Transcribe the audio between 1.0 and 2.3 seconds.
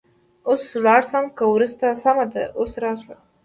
شم که وروسته؟ سمه